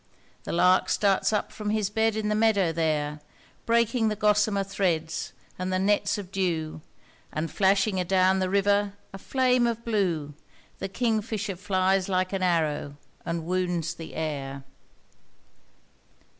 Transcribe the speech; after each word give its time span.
the 0.45 0.51
lark 0.51 0.89
starts 0.89 1.31
up 1.31 1.51
from 1.51 1.69
his 1.69 1.91
bed 1.91 2.15
in 2.15 2.27
the 2.27 2.33
meadow 2.33 2.71
there, 2.71 3.19
Breaking 3.67 4.07
the 4.07 4.15
gossamer 4.15 4.63
threads 4.63 5.31
and 5.59 5.71
the 5.71 5.77
nets 5.77 6.17
of 6.17 6.31
dew, 6.31 6.81
And 7.31 7.51
flashing 7.51 7.99
adown 7.99 8.39
the 8.39 8.49
river, 8.49 8.93
a 9.13 9.19
flame 9.19 9.67
of 9.67 9.85
blue! 9.85 10.33
The 10.79 10.89
kingfisher 10.89 11.55
flies 11.55 12.09
like 12.09 12.33
an 12.33 12.41
arrow, 12.41 12.95
and 13.27 13.45
wounds 13.45 13.93
the 13.93 14.15
air. 14.15 14.63